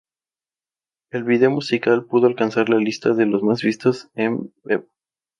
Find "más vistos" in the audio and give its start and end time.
3.43-4.09